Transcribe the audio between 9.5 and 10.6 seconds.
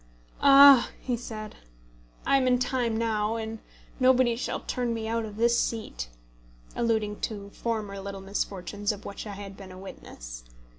been a witness.